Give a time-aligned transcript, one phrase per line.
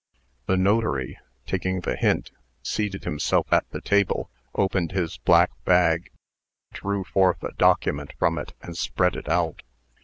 [0.47, 2.31] The notary, taking the hint,
[2.63, 6.09] seated himself at the table, opened his black bag,
[6.73, 9.61] drew forth a document from it, and spread it out.